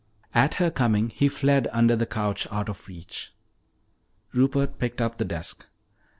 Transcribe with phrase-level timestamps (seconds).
[0.33, 3.35] At her coming, he fled under the couch out of reach.
[4.33, 5.67] Rupert picked up the desk.